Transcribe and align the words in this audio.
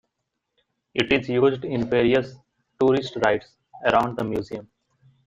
It 0.95 1.13
is 1.13 1.29
used 1.29 1.63
in 1.63 1.87
various 1.87 2.33
tourist 2.79 3.17
rides 3.23 3.55
around 3.85 4.17
the 4.17 4.23
museum. 4.23 4.67